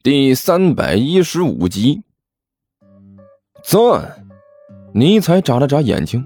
[0.00, 2.02] 第三百一十五集。
[3.64, 4.24] 赞！
[4.94, 6.24] 尼采眨了眨眼睛，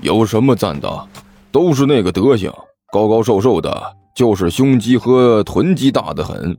[0.00, 1.08] 有什么赞的？
[1.50, 2.52] 都是那个德行，
[2.92, 6.56] 高高瘦瘦的，就是胸肌和臀肌大得很，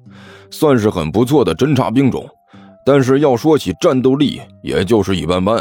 [0.52, 2.28] 算是很不错的侦察兵种。
[2.86, 5.58] 但是要说起战斗力，也就是一般般。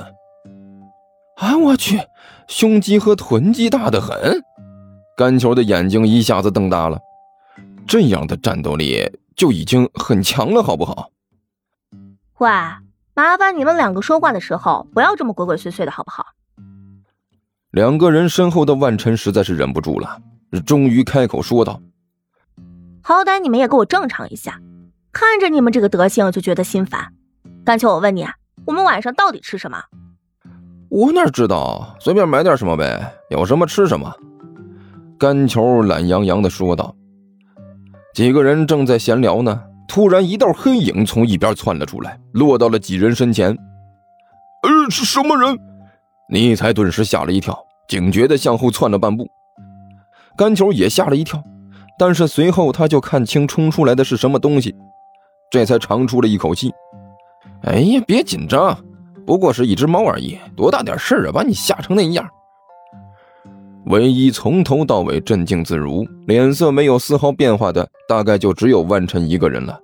[1.37, 1.57] 啊！
[1.57, 2.01] 我去，
[2.49, 4.43] 胸肌和臀肌大得很。
[5.17, 6.99] 甘球的眼睛一下子瞪大了，
[7.87, 11.11] 这样的战斗力就已经很强了，好不好？
[12.39, 12.51] 喂，
[13.15, 16.27] 麻烦你们两个说话的时候不要这么鬼鬼祟祟的，好不好？
[17.71, 20.21] 两个人身后的万晨实在是忍不住了，
[20.65, 21.81] 终于开口说道
[23.03, 24.61] ：“好歹你们也给我正常一下，
[25.13, 27.13] 看着你们这个德行就觉得心烦。
[27.65, 28.27] 甘秋，我问你，
[28.67, 29.83] 我们晚上到底吃什么？”
[30.91, 34.15] 我哪知道，随便买点什么呗，有什么吃什么。
[35.19, 36.95] 甘球懒洋洋的说道
[38.15, 43.51] ：“几个人正在闲聊呢，突然一道黑影从一边窜了出来，落到了几人身前。
[43.51, 45.59] 呃，是什么人？
[46.31, 47.59] 尼才顿时吓了一跳，
[47.89, 49.29] 警觉的向后窜了半步。
[50.37, 51.43] 甘球也吓了一跳，
[51.99, 54.73] 但是随后他就看清冲出来的是什么东西，
[55.51, 56.73] 这才长出了一口气。
[57.65, 58.79] 哎呀，别紧张，
[59.27, 62.25] 不过是一只猫而已，多大点事儿啊，把你吓成那样。”
[63.87, 69.79] 唯一从头到尾镇静自如、脸色没有丝毫变化的，大概就只有万晨一个人了。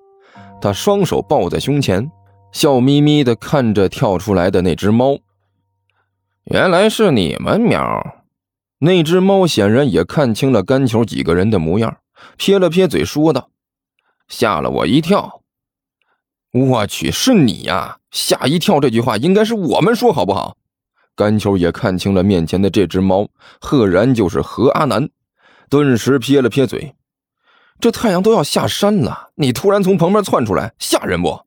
[0.60, 2.10] 他双手抱在胸前，
[2.52, 5.18] 笑眯眯地看着跳出来的那只猫。
[6.44, 8.24] 原来是你们喵！
[8.78, 11.98] 那只猫显然也看清了甘球几个人的模样，
[12.38, 13.50] 撇了撇嘴说道
[14.26, 15.42] ：“吓了我一跳。”
[16.52, 17.98] 我去，是你呀！
[18.10, 20.56] 吓一跳这句话应该是我们说好不好？
[21.20, 23.28] 甘秋也看清了面前的这只猫，
[23.60, 25.10] 赫然就是何阿南，
[25.68, 26.94] 顿时撇了撇嘴
[27.78, 31.42] ：“这太阳都要下山了，你突然从旁边窜出来，吓人不？”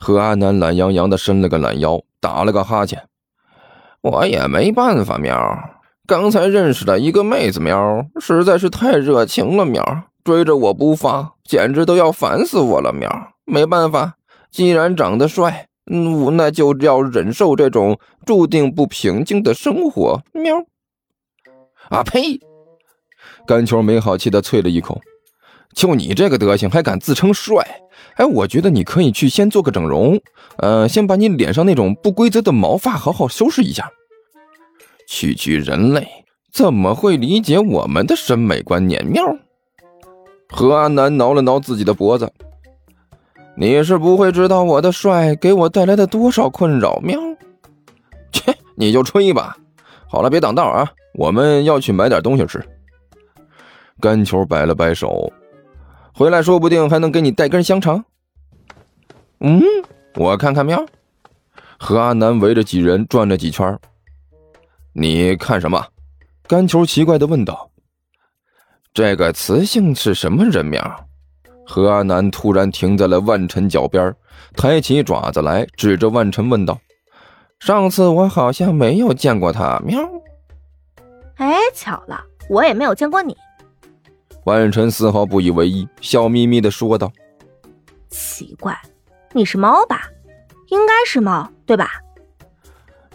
[0.00, 3.06] 何阿南懒洋洋的伸了个懒腰，打了个哈欠
[4.02, 5.38] ：“我也没办法，喵，
[6.08, 13.08] 刚才认识的一个妹子，喵，实在是太热情了，喵，追着我不放，简直都要烦死我了，喵。”
[13.44, 14.16] 没办法，
[14.50, 20.22] 既然长得帅，嗯，那就要忍受这种注定不平静的生活。
[20.32, 20.64] 喵！
[21.88, 22.40] 啊呸！
[23.46, 25.00] 甘球没好气的啐了一口
[25.74, 27.66] ：“就你这个德行，还敢自称帅？
[28.14, 30.20] 哎，我觉得你可以去先做个整容，
[30.58, 33.90] 呃，先把你脸上那种不规则的毛发好好收拾一下。
[35.08, 36.06] 区区人类，
[36.52, 39.24] 怎么会理解我们的审美观念？”喵！
[40.48, 42.32] 何阿南挠了挠自己的脖子。
[43.56, 47.18] 你是不会知道我的帅给我带来的多少困扰，喵！
[48.32, 49.56] 切，你就吹吧。
[50.08, 52.64] 好了，别挡道啊，我们要去买点东西吃。
[54.00, 55.32] 甘球摆了摆手，
[56.14, 58.04] 回来说不定还能给你带根香肠。
[59.40, 59.62] 嗯，
[60.16, 60.84] 我看看喵。
[61.78, 63.78] 何阿南围着几人转了几圈。
[64.92, 65.86] 你看什么？
[66.46, 67.70] 甘球奇怪的问道。
[68.94, 71.08] 这个雌性是什么人喵？
[71.66, 74.14] 何阿南突然停在了万晨脚边，
[74.56, 76.78] 抬起爪子来，指着万晨问道
[77.60, 79.98] ：“上次我好像没有见过他。”喵。
[81.36, 83.36] 哎，巧了，我也没有见过你。
[84.44, 87.10] 万晨丝毫不以为意，笑眯眯的说道
[88.10, 88.76] ：“奇怪，
[89.32, 90.02] 你是猫吧？
[90.68, 91.88] 应该是猫，对吧？”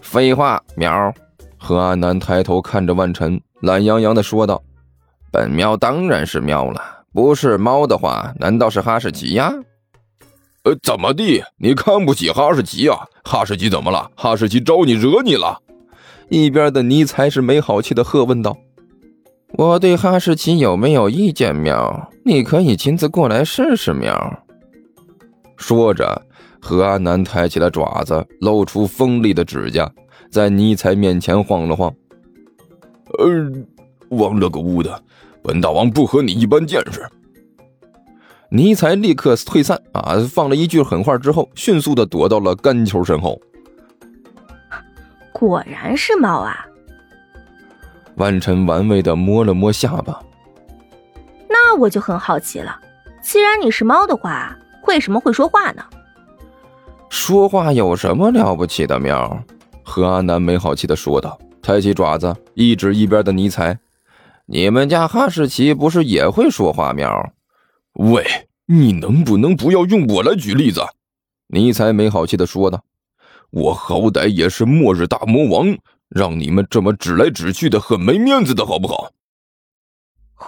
[0.02, 1.14] 废话，喵。
[1.58, 4.64] 何阿南抬头看着万晨，懒洋洋的说道
[5.32, 6.82] ：“本喵当然是喵了。”
[7.18, 9.52] 不是猫的话，难道是哈士奇呀？
[10.66, 11.44] 呃，怎么地？
[11.58, 13.08] 你看不起哈士奇啊？
[13.24, 14.12] 哈士奇怎么了？
[14.16, 15.60] 哈士奇招你惹你了？
[16.30, 18.56] 一边的尼才是没好气的喝问道
[19.58, 21.56] ：“我对哈士奇有没有意见？
[21.56, 24.44] 喵，你可以亲自过来试试。”喵。
[25.58, 26.22] 说着，
[26.62, 29.92] 何阿南抬起了爪子，露出锋利的指甲，
[30.30, 31.92] 在尼才面前晃了晃。
[33.18, 33.52] 呃，
[34.16, 35.04] 王了个乌的！
[35.44, 37.08] 本大王不和你一般见识。
[38.50, 40.16] 尼才立刻退散啊！
[40.30, 43.40] 放了一句狠话之后，迅速的躲到了干球身后。
[45.34, 46.66] 果然是猫啊！
[48.16, 50.20] 万晨玩味的摸了摸下巴。
[51.50, 52.80] 那我就很好奇了，
[53.22, 54.58] 既然你是猫的话，
[54.88, 55.84] 为什么会说话呢？
[57.10, 58.98] 说话有什么了不起的？
[58.98, 59.38] 喵！
[59.84, 63.78] 何阿南没好气的说道，抬起爪子一指一边的尼才。
[64.50, 67.34] 你们家哈士奇不是也会说话喵？
[67.96, 70.82] 喂，你能不能不要用我来举例子？
[71.48, 72.86] 尼才没好气的说道
[73.52, 75.78] ：“我好歹也是末日大魔王，
[76.08, 79.12] 让你们这么指来指去的，很没面子的好不好？”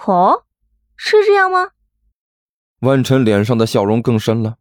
[0.06, 0.44] 哦，
[0.96, 1.72] 是这样吗？
[2.80, 4.56] 万晨脸上的笑容更深了。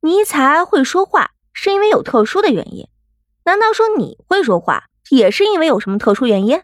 [0.00, 2.88] 尼才会说话是因为有特殊的原因，
[3.44, 6.62] 难道说你会说话也是因为有什么特殊原因？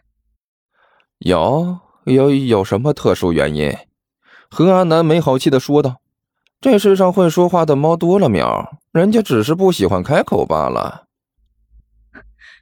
[1.19, 3.75] 有有有什么特殊原因？
[4.49, 6.01] 何阿南没好气的说道
[6.61, 11.05] ：“这世上会说话的猫多了喵，人家只是不喜欢开口罢了。”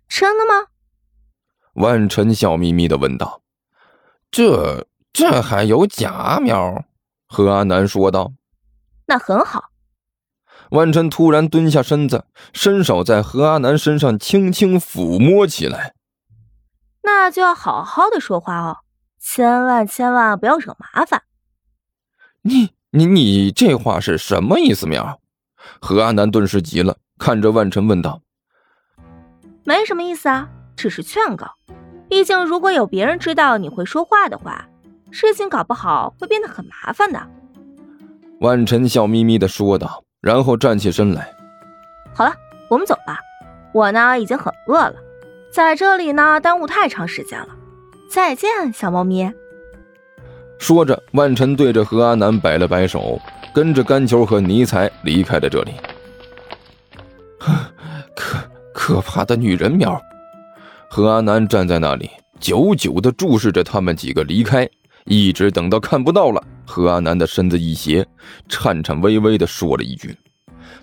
[0.09, 0.67] 真的吗？
[1.73, 3.41] 万晨笑眯眯的问道
[4.31, 6.83] ：“这这还有假喵？”
[7.29, 8.33] 何阿南说道
[9.05, 9.65] ：“那很好。”
[10.71, 15.93] 万晨突然蹲下身子，伸手在何阿南身上轻轻抚摸起来。
[17.07, 18.79] 那就要好好的说话哦，
[19.17, 21.23] 千万千万不要惹麻烦。
[22.41, 25.21] 你你你这话是什么意思喵？
[25.79, 28.21] 何阿南顿时急了，看着万晨问道
[29.63, 31.49] ：“没什么意思啊，只是劝告。
[32.09, 34.67] 毕竟如果有别人知道你会说话的话，
[35.09, 37.25] 事情搞不好会变得很麻烦的。”
[38.41, 40.03] 万晨笑眯眯的说道。
[40.19, 41.33] 然后站起身来，
[42.13, 42.33] 好了，
[42.69, 43.19] 我们走吧。
[43.71, 44.95] 我呢已经很饿了，
[45.57, 47.47] 在这里呢耽误太长时间了。
[48.07, 49.27] 再见，小猫咪。
[50.59, 53.19] 说着，万晨对着何阿南摆了摆手，
[53.55, 55.71] 跟着甘球和尼才离开了这里。
[58.15, 58.37] 可
[58.71, 59.99] 可怕的女人苗！
[60.87, 62.07] 何阿南站在那里，
[62.39, 64.69] 久久的注视着他们几个离开，
[65.05, 66.39] 一直等到看不到了。
[66.67, 68.05] 何阿南的身子一斜，
[68.47, 70.15] 颤颤巍巍地说了一句：“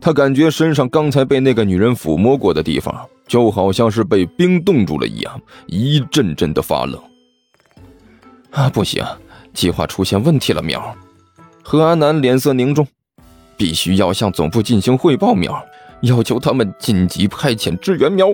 [0.01, 2.95] 他感觉身上刚才被那个女人抚摸过的地方，
[3.27, 7.01] 就好像是被冰冻住了一样，一阵阵的发冷。”
[8.51, 9.05] 啊，不行，
[9.53, 10.63] 计划出现问题了！
[10.63, 10.97] 苗，
[11.63, 12.87] 何阿南脸色凝重，
[13.57, 15.35] 必须要向总部进行汇报。
[15.35, 15.61] 苗，
[16.03, 18.13] 要求他们紧急派遣支援。
[18.13, 18.29] 苗，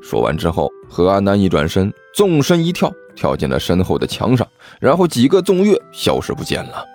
[0.00, 2.92] 说完之后，何阿南一转身，纵身一跳。
[3.14, 4.48] 跳进了身后的墙上，
[4.80, 6.86] 然后几个纵跃，消失不见了。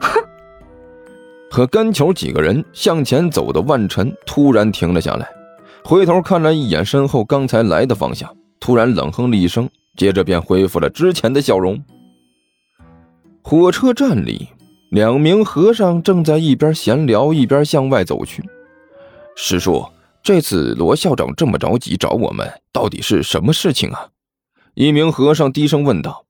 [0.00, 0.22] 哼！
[1.50, 5.28] 和甘球几个人向前走的万晨突然停了下来，
[5.84, 11.82] 回头看了一眼身后刚才来的方向，突然冷哼了一声，接着便恢复了之前的笑容。
[13.42, 14.48] 火车站里，
[14.90, 18.44] 两名和尚正在一边闲聊一边向外走去。
[19.34, 19.86] 师叔，
[20.22, 24.08] 这次罗校长这么着急找我们，到底是什么事情啊？
[24.74, 26.26] 一名和尚低声问道：“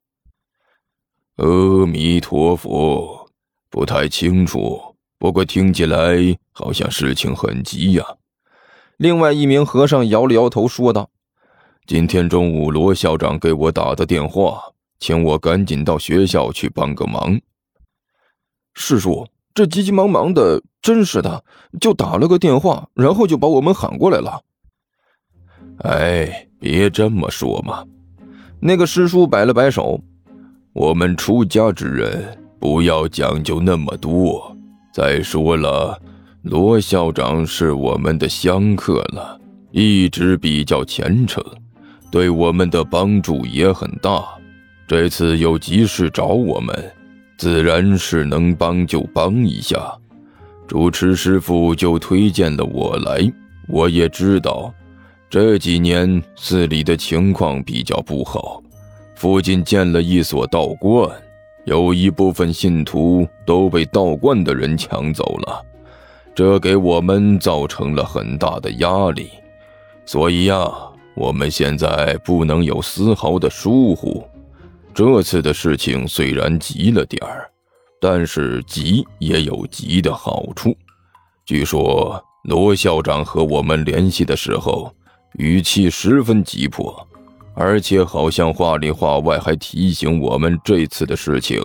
[1.36, 3.28] 阿弥陀佛，
[3.68, 4.87] 不太清楚，
[5.18, 6.16] 不过听起来
[6.52, 8.04] 好像事情很急呀。”
[8.96, 11.10] 另外一名和尚摇了摇头说道
[11.86, 14.60] ：“今天中午罗校长给我打的电话，
[14.98, 17.40] 请我赶紧到学校去帮个忙。”
[18.74, 21.44] 师叔，这急急忙忙的，真是的，
[21.80, 24.40] 就打了个电话，然后就把我们喊过来了。
[25.84, 27.84] 哎，别这么说嘛。
[28.60, 30.00] 那个师叔摆了摆手
[30.74, 34.57] ：“我们出家之人不要讲究那么多。
[34.92, 36.00] 再说了，
[36.42, 39.38] 罗校长是我们的香客了，
[39.70, 41.44] 一直比较虔诚，
[42.10, 44.24] 对我们的帮助也很大。
[44.86, 46.92] 这次有急事找我们，
[47.36, 49.78] 自然是能帮就帮一下。
[50.66, 53.30] 主持师傅就推荐了我来，
[53.68, 54.72] 我也知道。”
[55.30, 58.62] 这几年寺里的情况比较不好，
[59.14, 61.10] 附近建了一所道观，
[61.68, 65.62] 有一部分信徒都被道观的人抢走了，
[66.34, 69.28] 这给我们造成了很大的压力。
[70.06, 70.66] 所以呀，
[71.14, 74.26] 我们现在不能有丝毫的疏忽。
[74.94, 77.50] 这次的事情虽然急了点儿，
[78.00, 80.74] 但是急也有急的好处。
[81.44, 84.90] 据说罗校长和我们联系的时候。
[85.34, 87.06] 语气十分急迫，
[87.60, 91.60] 而且好像话里话外还提醒我们，这次的事情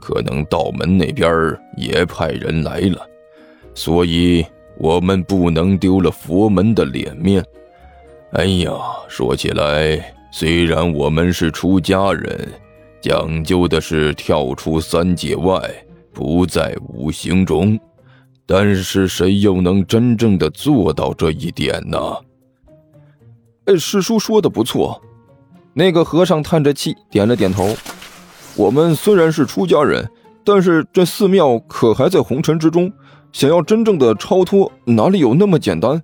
[0.00, 3.00] 可能道门那边也派人来了，
[3.72, 4.44] 所以
[4.76, 7.44] 我们不能丢了佛门的脸面。
[8.32, 8.72] 哎呀，
[9.06, 12.48] 说起来，虽然我们是出家人，
[13.00, 15.60] 讲究的是跳出三界外，
[16.12, 17.78] 不在五行中，
[18.44, 21.98] 但是谁又能真正的做到这一点呢？
[23.66, 25.00] 哎，师叔说的不错。
[25.78, 27.76] 那个和尚叹着气，点了点头。
[28.56, 30.08] 我们虽然是出家人，
[30.42, 32.90] 但是这寺庙可还在红尘之中，
[33.30, 36.02] 想要真正的超脱，哪里有那么简单？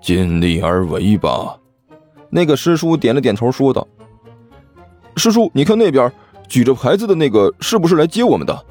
[0.00, 1.56] 尽力而为吧。
[2.30, 3.84] 那个师叔点了点头，说道
[5.18, 6.12] ：“师叔，你看那边
[6.48, 8.64] 举着牌子的那个，是不是来接我们的？”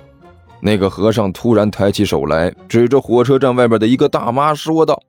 [0.64, 5.04] 那个和尚突然抬起手来，指着火车站外边的一个大妈说道。